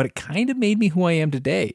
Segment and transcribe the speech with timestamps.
[0.00, 1.74] but it kind of made me who I am today.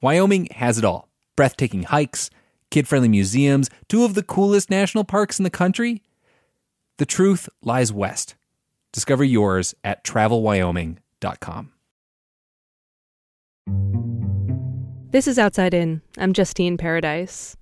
[0.00, 2.28] Wyoming has it all breathtaking hikes,
[2.72, 6.02] kid friendly museums, two of the coolest national parks in the country.
[6.98, 8.34] The truth lies west.
[8.92, 11.70] Discover yours at travelwyoming.com.
[15.12, 16.02] This is Outside In.
[16.18, 17.56] I'm Justine Paradise.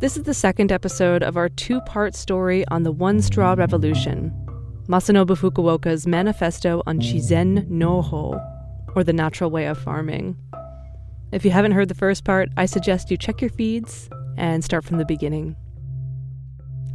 [0.00, 4.34] This is the second episode of our two part story on the One Straw Revolution
[4.88, 8.40] Masanobu Fukuoka's manifesto on Shizen no Ho,
[8.94, 10.34] or the natural way of farming.
[11.30, 14.84] If you haven't heard the first part, I suggest you check your feeds and start
[14.84, 15.56] from the beginning.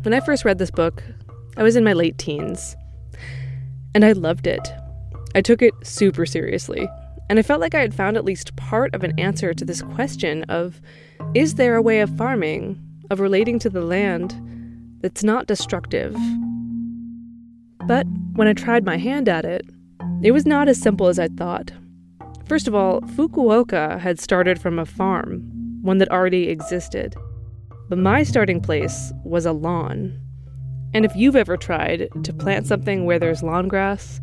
[0.02, 1.04] When I first read this book,
[1.56, 2.76] I was in my late teens,
[3.94, 4.74] and I loved it.
[5.36, 6.90] I took it super seriously.
[7.30, 9.84] And I felt like I had found at least part of an answer to this
[9.84, 10.82] question of
[11.36, 12.82] is there a way of farming,
[13.12, 14.34] of relating to the land,
[15.02, 16.18] that's not destructive?
[17.88, 19.66] But when I tried my hand at it,
[20.22, 21.72] it was not as simple as I thought.
[22.46, 25.42] First of all, Fukuoka had started from a farm,
[25.82, 27.16] one that already existed.
[27.90, 30.20] But my starting place was a lawn.
[30.94, 34.22] And if you've ever tried to plant something where there's lawn grass,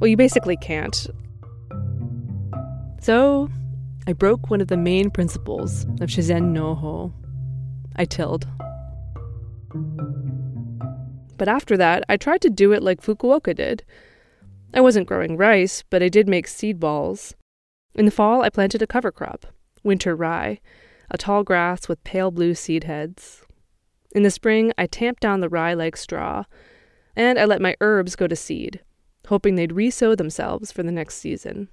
[0.00, 1.06] well, you basically can't,
[3.04, 3.50] so,
[4.06, 7.12] I broke one of the main principles of Shizen no Ho.
[7.96, 8.46] I tilled.
[11.36, 13.84] But after that, I tried to do it like Fukuoka did.
[14.72, 17.34] I wasn't growing rice, but I did make seed balls.
[17.94, 19.46] In the fall, I planted a cover crop,
[19.82, 20.60] winter rye,
[21.10, 23.44] a tall grass with pale blue seed heads.
[24.14, 26.44] In the spring, I tamped down the rye like straw,
[27.16, 28.80] and I let my herbs go to seed,
[29.28, 31.68] hoping they'd resow themselves for the next season.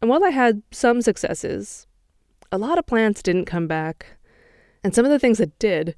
[0.00, 1.86] And while I had some successes,
[2.52, 4.18] a lot of plants didn't come back.
[4.84, 5.96] And some of the things that did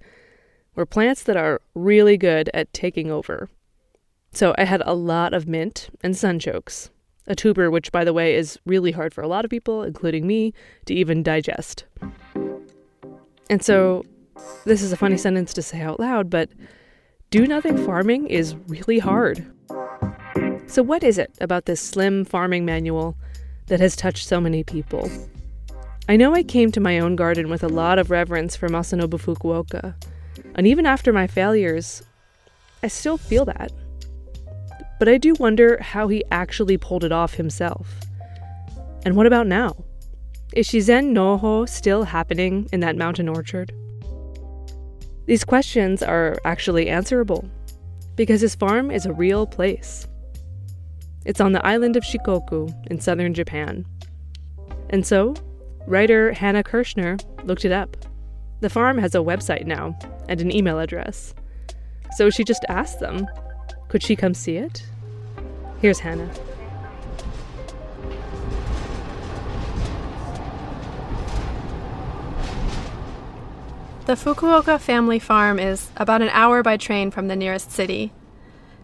[0.79, 3.51] were plants that are really good at taking over.
[4.33, 6.89] So I had a lot of mint and sunchokes,
[7.27, 10.27] a tuber which, by the way, is really hard for a lot of people, including
[10.27, 10.55] me,
[10.87, 11.85] to even digest.
[13.51, 14.05] And so
[14.65, 16.49] this is a funny sentence to say out loud, but
[17.31, 19.45] do nothing farming is really hard.
[20.67, 23.17] So, what is it about this slim farming manual
[23.69, 25.11] that has touched so many people.
[26.09, 29.21] I know I came to my own garden with a lot of reverence for Masanobu
[29.21, 29.95] Fukuoka,
[30.59, 32.03] and even after my failures,
[32.83, 33.71] I still feel that.
[34.99, 37.89] But I do wonder how he actually pulled it off himself.
[39.07, 39.77] And what about now?
[40.53, 43.73] Is Shizen Noho still happening in that mountain orchard?
[45.27, 47.49] These questions are actually answerable
[48.17, 50.09] because his farm is a real place.
[51.25, 53.87] It's on the island of Shikoku in southern Japan.
[54.91, 55.35] And so,
[55.87, 58.08] writer Hannah Kirshner looked it up.
[58.61, 59.97] The farm has a website now
[60.29, 61.35] and an email address.
[62.17, 63.27] So she just asked them,
[63.89, 64.85] could she come see it?
[65.81, 66.29] Here's Hannah.
[74.07, 78.13] The Fukuoka family farm is about an hour by train from the nearest city.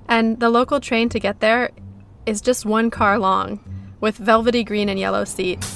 [0.07, 1.71] And the local train to get there
[2.27, 3.59] is just one car long,
[4.01, 5.75] with velvety green and yellow seats.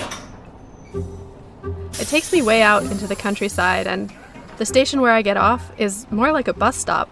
[2.00, 4.12] It takes me way out into the countryside, and
[4.56, 7.09] the station where I get off is more like a bus stop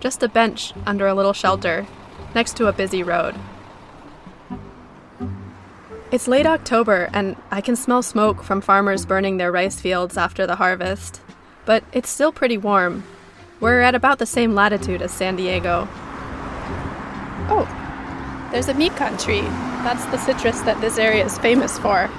[0.00, 1.86] just a bench under a little shelter
[2.34, 3.36] next to a busy road.
[6.10, 10.46] It's late October, and I can smell smoke from farmers burning their rice fields after
[10.46, 11.20] the harvest.
[11.66, 13.04] But it's still pretty warm.
[13.60, 15.86] We're at about the same latitude as San Diego.
[17.48, 17.68] Oh,
[18.50, 19.42] there's a mikan tree.
[19.82, 22.10] That's the citrus that this area is famous for.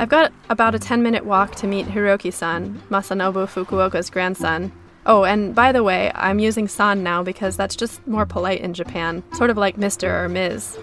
[0.00, 4.70] I've got about a 10 minute walk to meet Hiroki san, Masanobu Fukuoka's grandson.
[5.04, 8.74] Oh, and by the way, I'm using san now because that's just more polite in
[8.74, 10.08] Japan, sort of like Mr.
[10.08, 10.78] or Ms.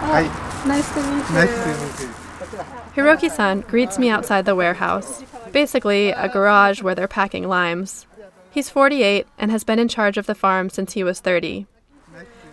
[0.00, 1.34] Oh, nice to meet you.
[1.34, 2.27] Nice to meet you.
[2.94, 5.22] Hiroki san greets me outside the warehouse,
[5.52, 8.06] basically, a garage where they're packing limes.
[8.50, 11.66] He's 48 and has been in charge of the farm since he was 30.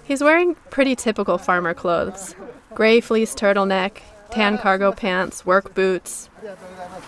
[0.03, 2.35] He's wearing pretty typical farmer clothes
[2.75, 6.29] gray fleece turtleneck, tan cargo pants, work boots.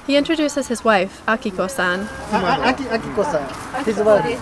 [0.08, 2.08] He introduces his wife, Akiko san.
[2.32, 3.84] Ah, ah, Akiko san.
[3.84, 4.40] His wife.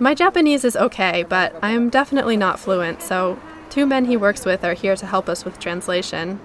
[0.00, 3.38] My Japanese is okay, but I am definitely not fluent, so
[3.70, 6.40] Two men he works with are here to help us with translation.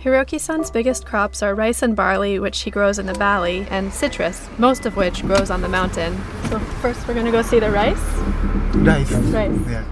[0.00, 3.92] Hiroki san's biggest crops are rice and barley, which he grows in the valley, and
[3.92, 6.16] citrus, most of which grows on the mountain.
[6.48, 7.98] So, first we're going to go see the rice.
[8.76, 9.10] Rice.
[9.10, 9.58] Rice.
[9.68, 9.84] Yeah.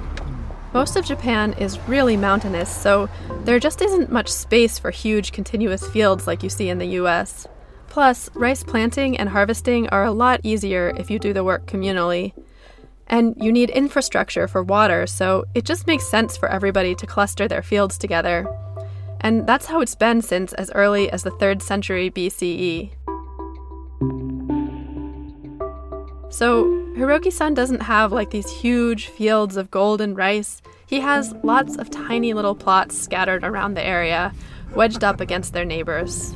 [0.72, 3.08] Most of Japan is really mountainous, so
[3.42, 7.48] there just isn't much space for huge continuous fields like you see in the US.
[7.96, 12.34] Plus, rice planting and harvesting are a lot easier if you do the work communally.
[13.06, 17.48] And you need infrastructure for water, so it just makes sense for everybody to cluster
[17.48, 18.46] their fields together.
[19.22, 22.90] And that's how it's been since as early as the 3rd century BCE.
[26.28, 26.66] So,
[26.98, 30.60] Hiroki san doesn't have like these huge fields of golden rice.
[30.86, 34.34] He has lots of tiny little plots scattered around the area,
[34.74, 36.34] wedged up against their neighbors.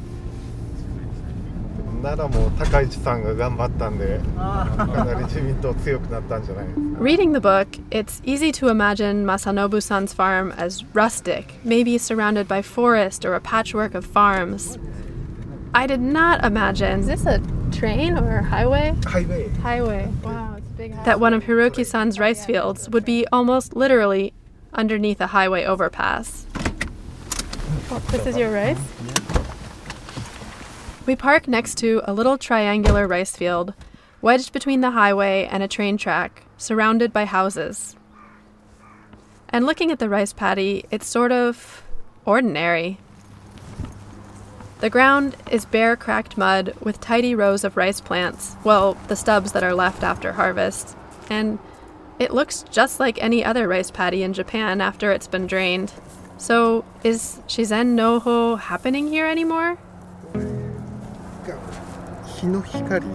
[6.98, 12.62] Reading the book, it's easy to imagine Masanobu san's farm as rustic, maybe surrounded by
[12.62, 14.78] forest or a patchwork of farms.
[15.74, 17.00] I did not imagine.
[17.00, 18.94] Is this a train or a highway?
[19.04, 19.48] Highway.
[19.48, 20.12] Highway.
[20.24, 21.04] Wow, it's a big.
[21.04, 24.32] That one of Hiroki san's rice fields would be almost literally
[24.72, 26.46] underneath a highway overpass.
[27.90, 28.78] Oh, this is your rice?
[31.10, 33.74] We park next to a little triangular rice field,
[34.22, 37.96] wedged between the highway and a train track, surrounded by houses.
[39.48, 41.82] And looking at the rice paddy, it's sort of
[42.24, 42.98] ordinary.
[44.78, 49.50] The ground is bare cracked mud with tidy rows of rice plants, well, the stubs
[49.50, 50.96] that are left after harvest.
[51.28, 51.58] And
[52.20, 55.92] it looks just like any other rice paddy in Japan after it's been drained.
[56.38, 59.76] So, is Shizen Noho happening here anymore?
[62.25, 63.05] 日の光。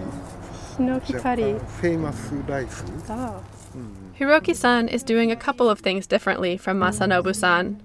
[0.79, 2.83] No ジャパンフェイマスライス。
[4.17, 7.79] Hiroki san is doing a couple of things differently from Masanobu san.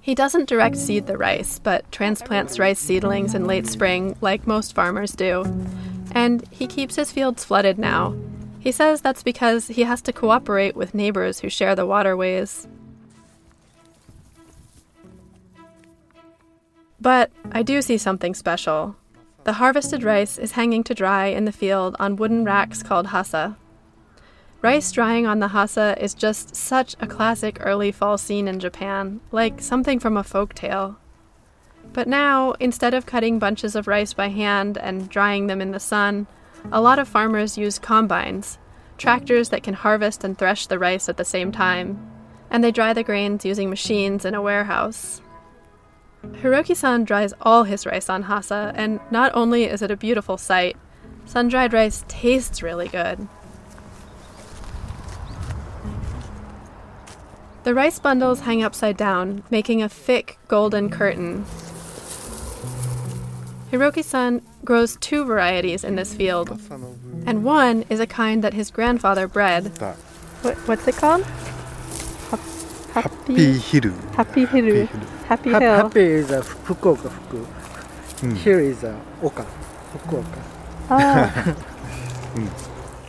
[0.00, 4.74] He doesn't direct seed the rice, but transplants rice seedlings in late spring like most
[4.74, 5.44] farmers do.
[6.12, 8.14] And he keeps his fields flooded now.
[8.60, 12.68] He says that's because he has to cooperate with neighbors who share the waterways.
[17.00, 18.96] But I do see something special.
[19.49, 23.55] The harvested rice is hanging to dry in the field on wooden racks called hasa.
[24.61, 29.21] Rice drying on the hasa is just such a classic early fall scene in Japan,
[29.31, 30.99] like something from a folk tale.
[31.93, 35.79] But now, instead of cutting bunches of rice by hand and drying them in the
[35.79, 36.27] sun,
[36.71, 38.59] a lot of farmers use combines,
[38.99, 41.97] tractors that can harvest and thresh the rice at the same time,
[42.51, 45.23] and they dry the grains using machines in a warehouse.
[46.25, 50.37] Hiroki san dries all his rice on Hasa, and not only is it a beautiful
[50.37, 50.77] sight,
[51.25, 53.27] sun dried rice tastes really good.
[57.63, 61.45] The rice bundles hang upside down, making a thick golden curtain.
[63.71, 66.59] Hiroki san grows two varieties in this field,
[67.25, 69.77] and one is a kind that his grandfather bred.
[70.41, 71.23] What, what's it called?
[72.93, 74.15] Happy, Happy Hiru.
[74.15, 74.87] Happy Hiru.
[74.87, 75.18] Happy Hiru.
[75.28, 75.74] Happy Hap- Hill.
[75.76, 78.34] Happy is a Fukuoka, Fuku.
[78.36, 79.44] Here is a Oka,
[79.92, 80.42] Fukuoka.
[80.90, 81.54] Ah.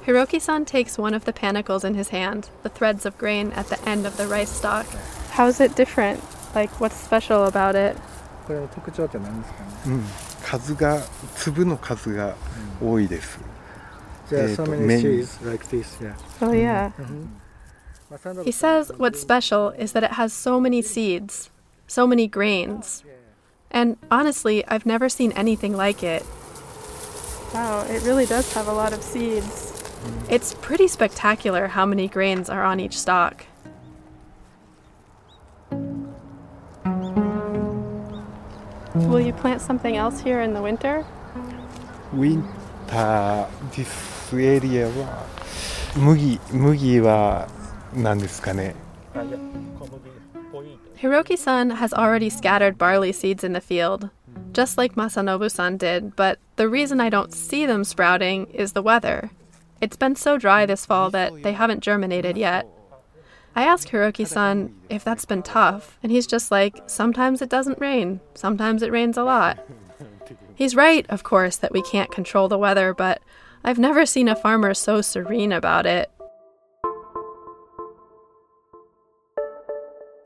[0.05, 3.89] Hiroki-san takes one of the panicles in his hand, the threads of grain at the
[3.89, 4.85] end of the rice stalk.
[5.31, 6.21] How's it different?
[6.53, 7.97] Like, what's special about it?
[8.45, 10.03] これの特徴って何ですかねうん、
[10.43, 11.01] 数が
[11.35, 12.35] 粒の数が
[12.79, 13.39] 多いです。
[14.29, 16.13] じゃあ、えーと so many 麺 seeds like this, yeah.
[16.41, 16.91] Oh, yeah.
[18.11, 21.49] Masanobu He says what's special is that it has so many seeds,
[21.89, 23.03] so many grains.
[23.71, 26.25] And honestly, I've never seen anything like it.
[27.53, 29.73] Wow, it really does have a lot of seeds.
[30.29, 33.45] It's pretty spectacular how many grains are on each stalk.
[38.95, 41.05] Will you plant something else here in the winter?
[42.13, 42.43] ウィン
[42.87, 45.25] ター、this area は
[45.97, 47.47] 麦麦は
[47.93, 48.73] 何ですかね。
[51.00, 54.10] Hiroki san has already scattered barley seeds in the field,
[54.52, 58.82] just like Masanobu san did, but the reason I don't see them sprouting is the
[58.82, 59.30] weather.
[59.80, 62.66] It's been so dry this fall that they haven't germinated yet.
[63.56, 67.80] I ask Hiroki san if that's been tough, and he's just like, sometimes it doesn't
[67.80, 69.58] rain, sometimes it rains a lot.
[70.54, 73.22] He's right, of course, that we can't control the weather, but
[73.64, 76.10] I've never seen a farmer so serene about it.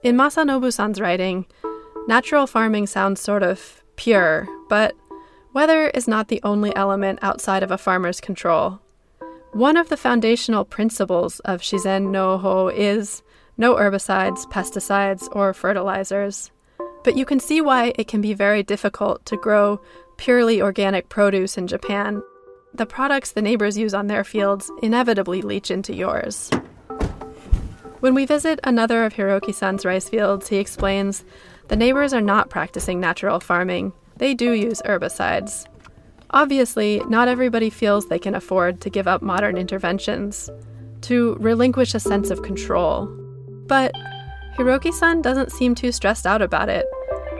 [0.05, 1.47] In Masanobu san's writing,
[2.07, 4.95] natural farming sounds sort of pure, but
[5.55, 8.81] weather is not the only element outside of a farmer's control.
[9.53, 13.23] One of the foundational principles of Shizen no Ho is
[13.57, 16.51] no herbicides, pesticides, or fertilizers.
[17.03, 19.81] But you can see why it can be very difficult to grow
[20.19, 22.23] purely organic produce in Japan.
[22.75, 26.51] The products the neighbors use on their fields inevitably leach into yours.
[28.05, 31.25] When we visit another of Hiroki san's rice fields, he explains
[31.69, 35.67] the neighbors are not practicing natural farming, they do use herbicides.
[36.29, 40.51] Obviously, not everybody feels they can afford to give up modern interventions,
[41.01, 43.07] to relinquish a sense of control.
[43.69, 43.95] But
[44.59, 46.85] Hiroki san doesn't seem too stressed out about it.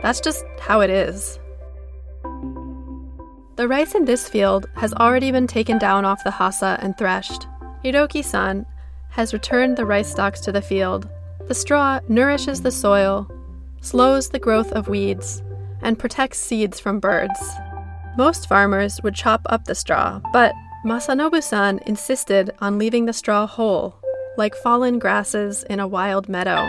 [0.01, 1.37] That's just how it is.
[3.55, 7.45] The rice in this field has already been taken down off the hasa and threshed.
[7.83, 8.65] Hiroki san
[9.15, 11.07] has returned the rice stalks to the field.
[11.47, 13.31] The straw nourishes the soil,
[13.79, 15.41] slows the growth of weeds,
[15.81, 17.39] and protects seeds from birds.
[18.17, 20.53] Most farmers would chop up the straw, but
[20.85, 23.95] Masanobu san insisted on leaving the straw whole,
[24.37, 26.67] like fallen grasses in a wild meadow.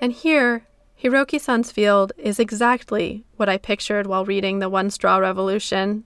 [0.00, 0.68] And here,
[1.02, 6.04] Hiroki san's field is exactly what I pictured while reading The One Straw Revolution.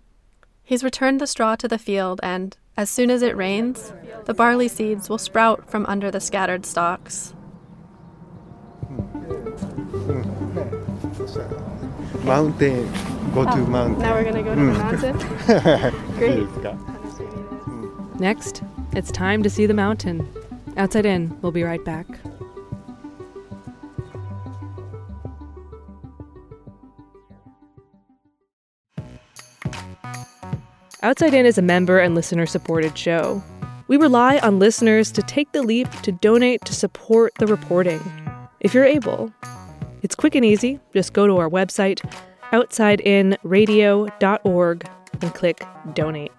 [0.69, 3.95] He's returned the straw to the field, and, as soon as it rains,
[4.27, 7.33] the barley seeds will sprout from under the scattered stalks.
[12.23, 12.93] Mountain,
[13.33, 13.99] go to oh, mountain.
[14.03, 14.79] Now we're gonna go to the hmm.
[14.79, 15.17] mountain.
[16.19, 16.45] Great.
[16.45, 18.19] Hmm.
[18.19, 20.29] Next, it's time to see the mountain.
[20.77, 22.07] Outside in, we'll be right back.
[31.09, 33.43] Outside In is a member and listener supported show.
[33.87, 38.03] We rely on listeners to take the leap to donate to support the reporting.
[38.61, 39.33] If you're able,
[40.03, 40.79] it's quick and easy.
[40.93, 42.05] Just go to our website,
[42.53, 44.91] outsideinradio.org,
[45.23, 45.63] and click
[45.95, 46.33] donate.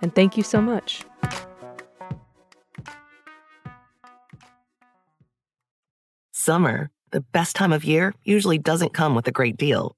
[0.00, 1.04] And thank you so much.
[6.32, 9.97] Summer, the best time of year, usually doesn't come with a great deal.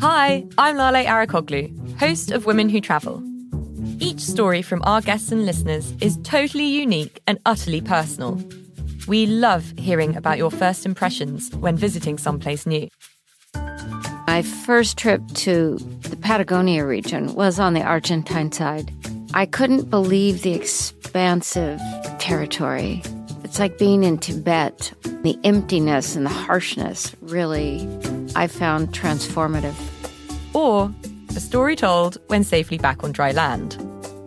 [0.00, 3.22] Hi, I'm Lale Arikoglu, host of Women Who Travel.
[3.98, 8.42] Each story from our guests and listeners is totally unique and utterly personal.
[9.08, 12.88] We love hearing about your first impressions when visiting someplace new.
[14.26, 18.92] My first trip to the Patagonia region was on the Argentine side.
[19.34, 21.80] I couldn't believe the expansive
[22.18, 23.02] territory.
[23.50, 24.92] It's like being in Tibet.
[25.24, 27.80] The emptiness and the harshness really,
[28.36, 29.74] I found transformative.
[30.54, 30.94] Or
[31.30, 33.76] a story told when safely back on dry land.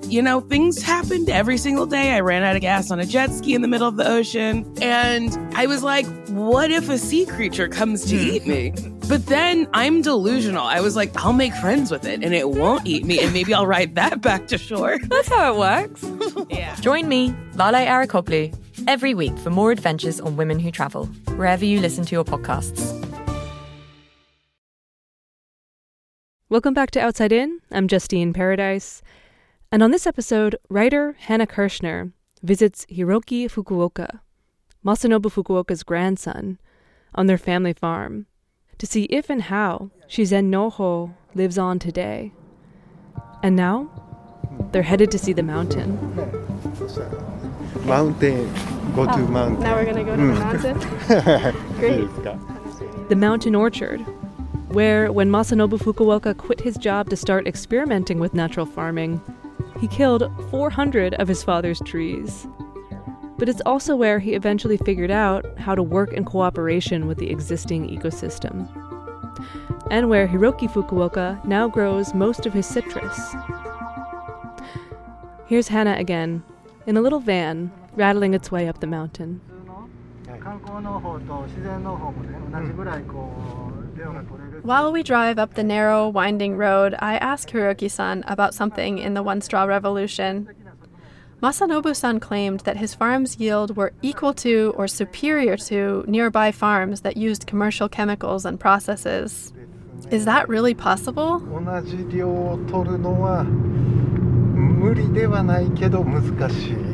[0.07, 2.11] You know, things happened every single day.
[2.11, 4.69] I ran out of gas on a jet ski in the middle of the ocean.
[4.81, 8.29] And I was like, what if a sea creature comes to hmm.
[8.29, 8.73] eat me?
[9.07, 10.65] But then I'm delusional.
[10.65, 13.53] I was like, I'll make friends with it and it won't eat me, and maybe
[13.53, 14.97] I'll ride that back to shore.
[15.01, 16.05] That's how it works.
[16.49, 16.75] yeah.
[16.75, 18.53] Join me, Lale Arikoglu,
[18.87, 22.99] every week for more adventures on women who travel, wherever you listen to your podcasts.
[26.49, 27.59] Welcome back to Outside In.
[27.71, 29.01] I'm Justine Paradise.
[29.71, 32.11] And on this episode, writer Hannah Kirshner
[32.43, 34.19] visits Hiroki Fukuoka,
[34.85, 36.59] Masanobu Fukuoka's grandson,
[37.15, 38.27] on their family farm
[38.77, 42.33] to see if and how Shizen Noho lives on today.
[43.41, 43.89] And now,
[44.71, 46.52] they're headed to see the mountain
[47.85, 48.53] mountain.
[48.95, 49.59] Go oh, to mountain.
[49.61, 50.39] Now we're gonna go to the hmm.
[50.39, 51.77] mountain.
[51.79, 53.09] Great.
[53.09, 53.99] the mountain orchard,
[54.69, 59.21] where when Masanobu Fukuoka quit his job to start experimenting with natural farming,
[59.79, 62.47] he killed 400 of his father's trees.
[63.37, 67.29] But it's also where he eventually figured out how to work in cooperation with the
[67.29, 68.69] existing ecosystem.
[69.91, 73.35] And where Hiroki Fukuoka now grows most of his citrus.
[75.45, 76.43] Here's Hannah again
[76.85, 79.41] in a little van rattling its way up the mountain.
[84.63, 89.13] While we drive up the narrow, winding road, I ask Hiroki san about something in
[89.13, 90.49] the One Straw Revolution.
[91.41, 97.01] Masanobu san claimed that his farm's yield were equal to or superior to nearby farms
[97.01, 99.51] that used commercial chemicals and processes.
[100.09, 101.39] Is that really possible?
[104.82, 106.88] 同じ量を取るのは無理ではないけど難しい、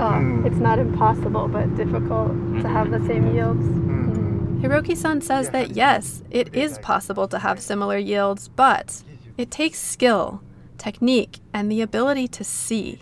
[0.00, 2.30] Oh, it's not impossible, but difficult
[2.62, 3.66] to have the same yields.
[3.66, 9.02] うん、 Hiroki san says that yes, it is possible to have similar yields, but
[9.36, 10.40] it takes skill,
[10.78, 13.00] technique, and the ability to see.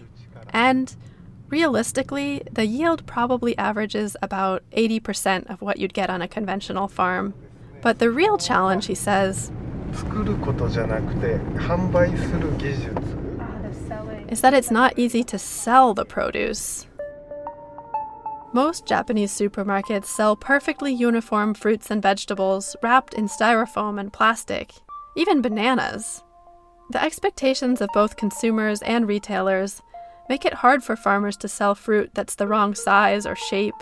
[0.55, 0.97] And
[1.51, 7.35] realistically, the yield probably averages about 80% of what you'd get on a conventional farm.
[7.83, 9.53] But the real challenge, he says,
[9.93, 13.20] 作ることじゃなくて販売する技術
[14.32, 16.88] is that it's not easy to sell the produce.
[18.54, 24.72] Most Japanese supermarkets sell perfectly uniform fruits and vegetables wrapped in styrofoam and plastic,
[25.16, 26.24] even bananas.
[26.92, 29.82] The expectations of both consumers and retailers
[30.30, 33.76] make it hard for farmers to sell fruit that's the wrong size or shape.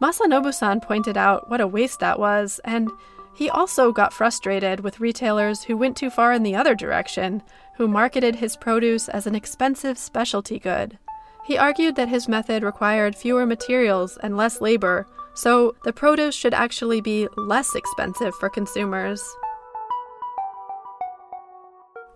[0.00, 2.90] Masanobu san pointed out what a waste that was, and
[3.34, 7.42] he also got frustrated with retailers who went too far in the other direction,
[7.76, 10.98] who marketed his produce as an expensive specialty good.
[11.46, 16.54] He argued that his method required fewer materials and less labor, so the produce should
[16.54, 19.22] actually be less expensive for consumers.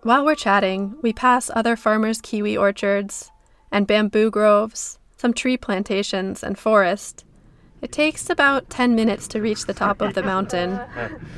[0.03, 3.31] While we're chatting, we pass other farmers' kiwi orchards
[3.71, 7.23] and bamboo groves, some tree plantations, and forest.
[7.81, 10.79] It takes about 10 minutes to reach the top of the mountain.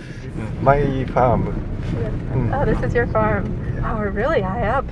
[0.61, 1.47] My farm.
[2.53, 3.81] Oh, this is your farm.
[3.85, 4.85] Oh, we're really high up.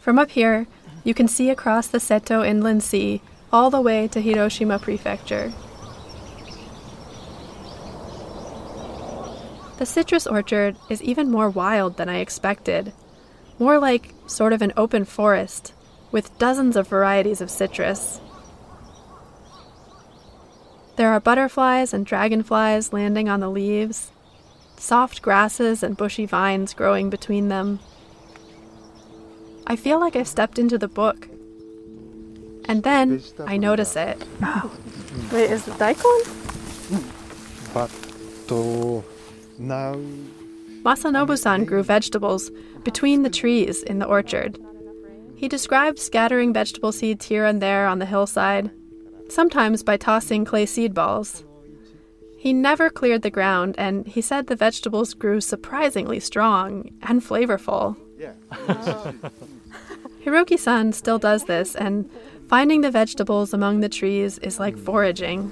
[0.00, 0.66] From up here,
[1.04, 3.22] you can see across the Seto Inland Sea
[3.52, 5.52] all the way to Hiroshima Prefecture.
[9.78, 12.92] The citrus orchard is even more wild than I expected.
[13.60, 15.72] More like sort of an open forest
[16.12, 18.20] with dozens of varieties of citrus.
[20.96, 24.10] There are butterflies and dragonflies landing on the leaves,
[24.78, 27.80] soft grasses and bushy vines growing between them.
[29.66, 31.28] I feel like I've stepped into the book.
[32.68, 34.24] And then I notice it.
[35.32, 36.20] Wait, is the daikon?
[37.74, 37.90] But
[39.58, 39.94] now.
[40.82, 42.50] Masanobu san grew vegetables
[42.84, 44.58] between the trees in the orchard.
[45.35, 48.69] He described scattering vegetable seeds here and there on the hillside,
[49.29, 51.43] sometimes by tossing clay seed balls.
[52.37, 57.95] He never cleared the ground, and he said the vegetables grew surprisingly strong and flavorful.
[60.25, 62.09] Hiroki san still does this, and
[62.47, 65.49] finding the vegetables among the trees is like foraging.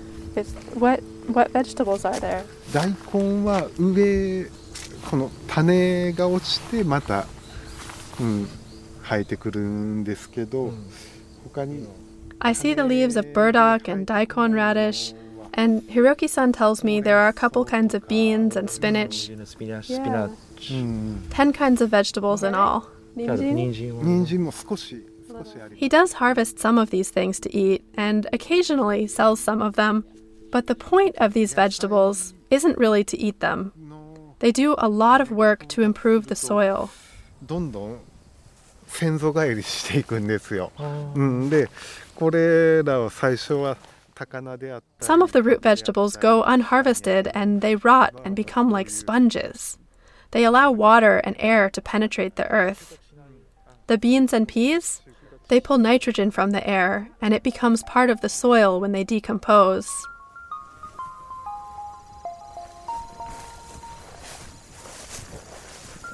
[0.75, 2.43] what, what vegetables are there?
[2.71, 4.45] 大根は上
[5.09, 7.25] この種が落ちてまた、
[8.19, 8.47] うん、
[9.03, 10.71] 生えてくるんですけど、
[11.43, 11.87] 他に
[12.39, 15.13] I see the leaves of burdock and daikon radish,
[15.53, 20.73] and Hiroki san tells me there are a couple kinds of beans and spinach, スピナッチ、
[21.29, 22.83] 10 kinds of vegetables in all.
[23.15, 29.73] 人参は人参も少し少しあり He does harvest some of these things to eat and occasionally sells some of
[29.75, 30.05] them.
[30.51, 33.71] But the point of these vegetables isn't really to eat them.
[34.39, 36.89] They do a lot of work to improve the soil.
[38.99, 40.71] どんどん先祖返りしていくんですよ。
[41.15, 41.69] うん、で
[42.15, 43.77] これらは最初は
[44.13, 49.77] 高菜であったり Some of the root vegetables go unharvested and they rot and become like sponges.
[50.31, 52.99] They allow water and air to penetrate the earth.
[53.87, 55.01] The beans and peas,
[55.47, 59.03] they pull nitrogen from the air and it becomes part of the soil when they
[59.03, 59.89] decompose.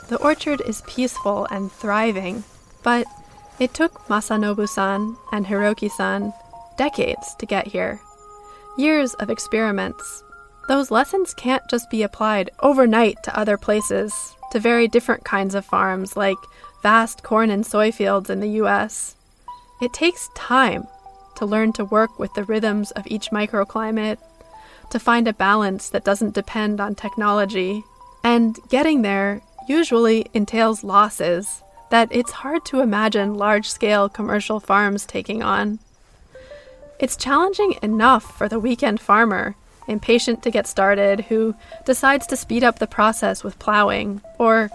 [0.08, 2.44] The orchard is peaceful and thriving,
[2.83, 3.07] but
[3.59, 6.33] it took Masanobu san and Hiroki san
[6.77, 8.01] decades to get here.
[8.79, 10.23] Years of experiments.
[10.69, 15.67] Those lessons can't just be applied overnight to other places, to very different kinds of
[15.67, 16.39] farms like
[16.83, 19.17] vast corn and soy fields in the US.
[19.83, 20.87] It takes time
[21.37, 24.19] to learn to work with the rhythms of each microclimate,
[24.91, 27.85] to find a balance that doesn't depend on technology.
[28.25, 35.05] And getting there usually entails losses that it's hard to imagine large scale commercial farms
[35.05, 35.79] taking on.
[36.99, 39.55] It's challenging enough for the weekend farmer,
[39.89, 44.71] impatient to get started, who decides to speed up the process with plowing, or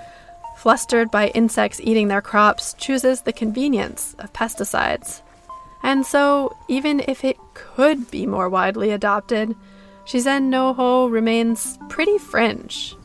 [0.57, 5.21] flustered by insects eating their crops, chooses the convenience of pesticides.
[5.83, 9.55] And so, even if it could be more widely adopted,
[10.05, 12.95] Shizen no Ho remains pretty fringe.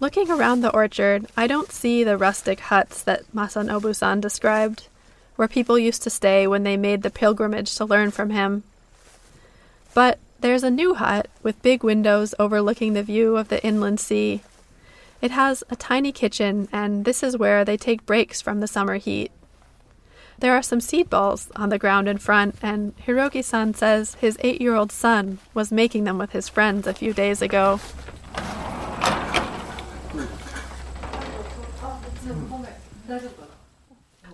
[0.00, 4.88] Looking around the orchard, I don't see the rustic huts that Masanobu san described,
[5.36, 8.62] where people used to stay when they made the pilgrimage to learn from him.
[9.92, 14.40] But there's a new hut with big windows overlooking the view of the inland sea.
[15.20, 18.96] It has a tiny kitchen, and this is where they take breaks from the summer
[18.96, 19.30] heat.
[20.38, 24.38] There are some seed balls on the ground in front, and Hiroki san says his
[24.40, 27.80] eight year old son was making them with his friends a few days ago.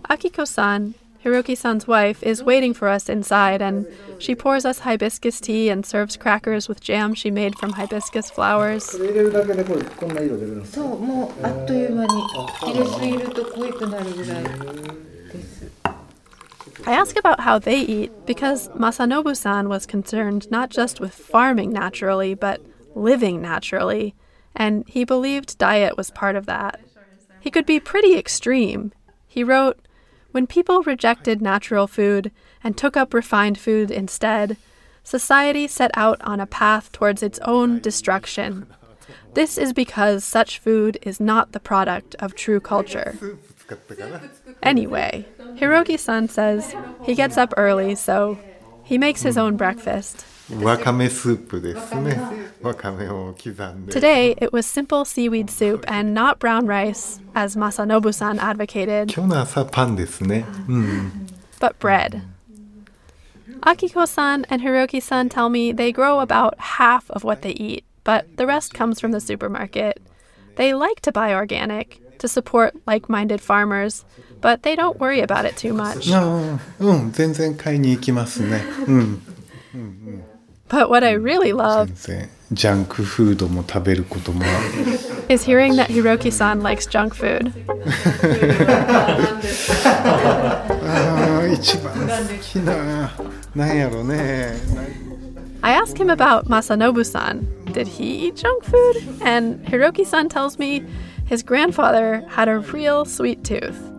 [0.09, 3.87] Akiko san, Hiroki san's wife, is waiting for us inside and
[4.19, 8.95] she pours us hibiscus tea and serves crackers with jam she made from hibiscus flowers.
[16.89, 21.73] I ask about how they eat because Masanobu san was concerned not just with farming
[21.73, 22.61] naturally, but
[22.95, 24.15] living naturally,
[24.55, 26.81] and he believed diet was part of that.
[27.47, 28.93] He could be pretty extreme.
[29.29, 29.79] He wrote,
[30.33, 32.33] When people rejected natural food
[32.65, 34.57] and took up refined food instead,
[35.05, 38.67] society set out on a path towards its own destruction.
[39.35, 43.17] This is because such food is not the product of true culture.
[44.61, 48.37] Anyway, Hiroki san says he gets up early, so
[48.83, 50.27] he makes his own breakfast.
[50.62, 52.20] わかめスープですね
[52.62, 61.28] わかめを刻んで Today, it was simple seaweed soup and not brown rice, as Masanobu san advocated, 今日の朝パンですねうん
[61.60, 62.22] but bread.
[63.62, 67.86] Akiko san and Hiroki san tell me they grow about half of what they eat,
[68.04, 70.02] but the rest comes from the supermarket.
[70.56, 74.04] They like to buy organic to support like minded farmers,
[74.42, 76.12] but they don't worry about it too much.
[76.12, 79.22] ああうん全然買いに行きますねうん、
[80.69, 81.91] but what I really love
[85.29, 87.53] is hearing that Hiroki san likes junk food.
[95.63, 97.49] I ask him about Masanobu san.
[97.73, 98.97] Did he eat junk food?
[99.23, 100.85] And Hiroki san tells me
[101.27, 103.93] his grandfather had a real sweet tooth.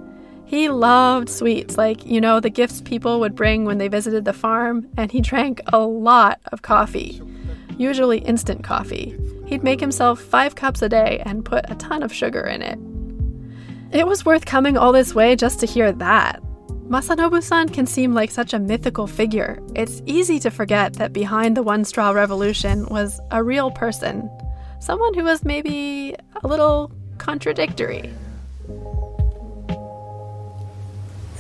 [0.47, 4.31] He loved sweets, like, you know, the gifts people would bring when they visited the
[4.31, 7.21] farm, and he drank a lot of coffee,
[7.77, 9.17] usually instant coffee.
[9.45, 12.79] He'd make himself five cups a day and put a ton of sugar in it.
[13.91, 16.41] It was worth coming all this way just to hear that.
[16.87, 19.59] Masanobu san can seem like such a mythical figure.
[19.75, 24.29] It's easy to forget that behind the One Straw Revolution was a real person,
[24.79, 28.13] someone who was maybe a little contradictory.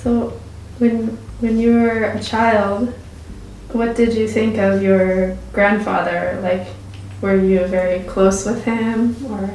[0.02, 0.32] So,
[0.78, 2.92] when when you were a child,
[3.72, 6.38] what did you think of your grandfather?
[6.42, 6.66] Like,
[7.20, 9.50] were you very close with him, or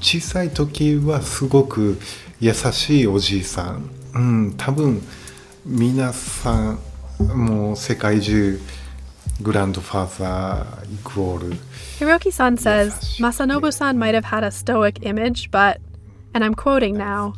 [0.00, 1.98] 小さい時はすごく
[2.40, 5.00] 優しいおじいさん、うん、多分
[5.64, 6.78] 皆さん
[7.22, 8.60] もう世界中
[9.40, 11.56] グランドファーザーイクオール
[11.98, 15.80] Hiroki san says Masanobu san might have had a stoic image, but,
[16.34, 17.34] and I'm quoting now,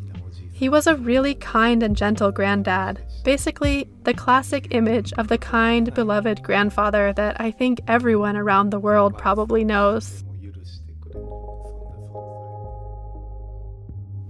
[0.63, 2.97] he was a really kind and gentle granddad.
[3.26, 8.80] Basically, the classic image of the kind, beloved grandfather that I think everyone around the
[8.80, 10.23] world probably knows.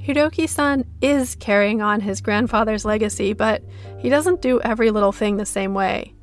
[0.02, 3.62] Hiroki san is carrying on his grandfather's legacy, but
[4.00, 6.16] he doesn't do every little thing the same way.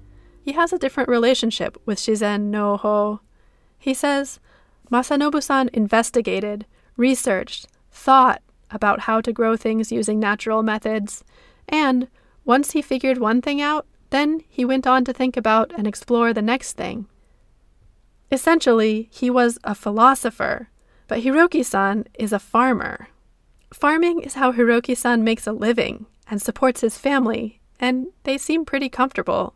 [0.43, 3.21] He has a different relationship with Shizen no Ho.
[3.79, 4.41] He says
[4.91, 11.24] Masanobu san investigated, researched, thought about how to grow things using natural methods,
[11.68, 12.08] and
[12.44, 16.34] once he figured one thing out, then he went on to think about and explore
[16.34, 17.08] the next thing.
[18.32, 20.70] Essentially, he was a philosopher,
[21.08, 23.08] but Hiroki san is a farmer.
[23.74, 28.66] Farming is how Hiroki san makes a living and supports his family, and they seem
[28.66, 29.54] pretty comfortable.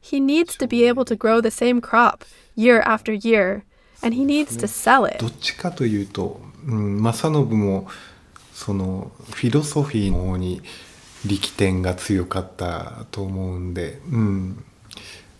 [0.00, 3.64] He needs to be able to grow the same crop year after year,
[4.02, 5.18] and he needs to sell it.
[5.18, 7.88] どっちかというと、うん、正信も
[8.59, 10.61] そのフィロソフィーの方に
[11.25, 14.65] 力点が強かったと思うんで、うん、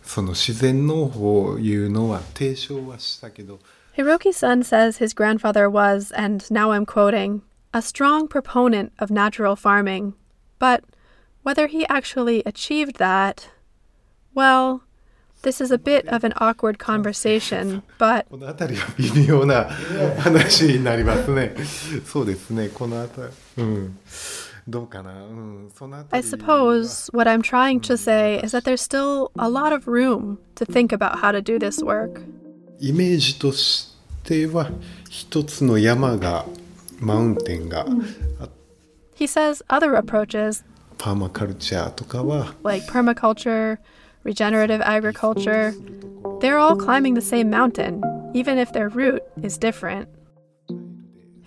[0.03, 3.59] その自然農法を言うのは提唱はしたけど
[3.97, 7.41] Hiroki san says his grandfather was, and now I'm quoting,
[7.73, 10.13] a strong proponent of natural farming.
[10.57, 10.85] But
[11.43, 13.49] whether he actually achieved that,
[14.33, 14.83] well,
[15.42, 19.64] this is a bit of an awkward conversation, but この辺りは微妙な
[20.18, 21.54] 話になりますね。
[22.04, 23.62] そうですね、この辺り。
[23.62, 23.98] うん。
[24.66, 25.12] どうかな。
[25.12, 25.70] うん。
[25.76, 26.28] その I 辺り。
[26.28, 30.64] suppose what I'm trying to say is that there's still a lot of room to
[30.64, 32.22] think about how to do this work.
[32.80, 34.70] イメージとしては、
[35.10, 36.46] 一つの山が、
[37.00, 37.86] マウンテンが、
[39.14, 40.64] He says other approaches,
[40.96, 43.78] パーマカルチャーとかは、 like permaculture,
[44.23, 45.73] regenerative agriculture,
[46.41, 48.03] they're all climbing the same mountain,
[48.33, 50.09] even if their route is different.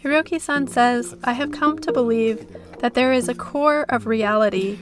[0.02, 2.44] Hiroki san says, I have come to believe
[2.80, 4.78] that there is a core of reality.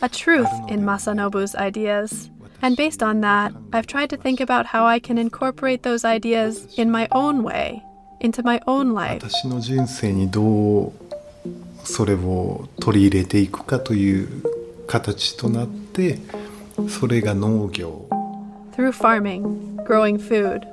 [0.00, 2.30] A truth in Masanobu's ideas.
[2.62, 6.72] And based on that, I've tried to think about how I can incorporate those ideas
[6.78, 7.82] in my own way,
[8.20, 9.22] into my own life.
[11.83, 14.43] 私の人生にどうそれを取り入れていくかという
[14.87, 16.19] 形となって
[16.89, 18.07] それが農業
[18.73, 20.67] through farming, growing food.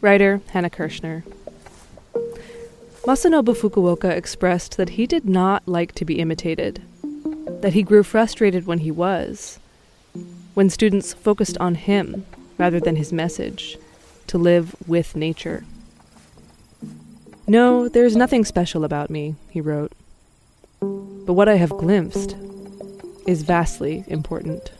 [0.00, 1.24] Writer Hannah Kirschner.
[3.04, 6.82] Masanobu Fukuoka expressed that he did not like to be imitated,
[7.60, 9.58] that he grew frustrated when he was,
[10.54, 12.26] when students focused on him
[12.58, 13.78] rather than his message,
[14.27, 15.63] to live with nature.
[17.47, 19.91] No, there's nothing special about me, he wrote.
[20.79, 22.35] But what I have glimpsed
[23.27, 24.71] is vastly important.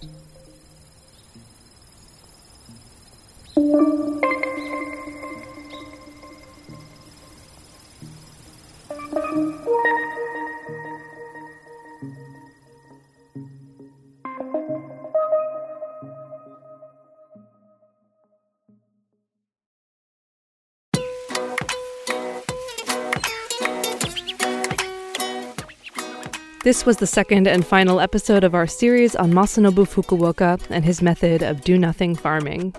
[26.66, 31.00] This was the second and final episode of our series on Masanobu Fukuoka and his
[31.00, 32.74] method of do nothing farming.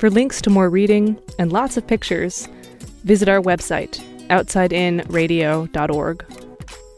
[0.00, 2.48] For links to more reading and lots of pictures,
[3.04, 6.24] visit our website, outsideinradio.org.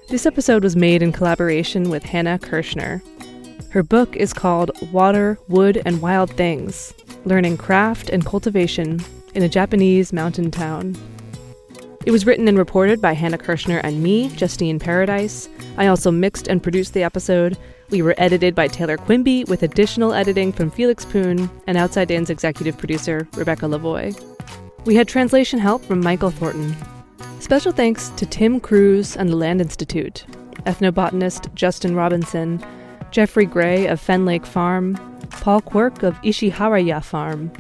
[0.09, 3.03] This episode was made in collaboration with Hannah Kirshner.
[3.71, 6.95] Her book is called Water, Wood, and Wild Things
[7.27, 10.97] Learning Craft and Cultivation in a Japanese Mountain Town.
[12.07, 15.49] It was written and reported by Hannah Kirshner and me, Justine Paradise.
[15.77, 17.59] I also mixed and produced the episode.
[17.91, 22.31] We were edited by Taylor Quimby with additional editing from Felix Poon and Outside In's
[22.31, 24.15] executive producer, Rebecca Lavoie.
[24.85, 26.75] We had translation help from Michael Thornton.
[27.41, 30.25] Special thanks to Tim Crews and the Land Institute,
[30.67, 32.65] ethnobotanist Justin Robinson,
[33.11, 34.97] Jeffrey Gray of Fen Lake Farm,
[35.31, 37.51] Paul Quirk of Ishiharaya Farm,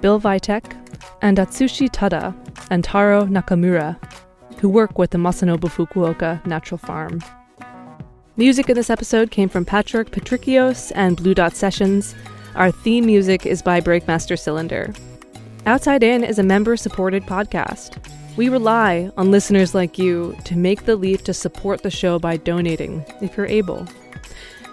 [0.00, 0.77] Bill Vitek,
[1.22, 2.34] and Atsushi Tada
[2.70, 3.96] and Taro Nakamura,
[4.60, 7.20] who work with the Masanobu Fukuoka Natural Farm.
[8.36, 12.14] Music in this episode came from Patrick Patrikios and Blue Dot Sessions.
[12.54, 14.92] Our theme music is by Breakmaster Cylinder.
[15.66, 17.98] Outside In is a member supported podcast.
[18.36, 22.36] We rely on listeners like you to make the leap to support the show by
[22.36, 23.84] donating, if you're able.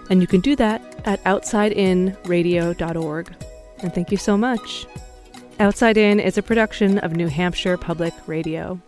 [0.08, 3.34] And you can do that at outsideinradio.org.
[3.80, 4.86] And thank you so much.
[5.58, 8.78] Outside In is a production of New Hampshire Public Radio.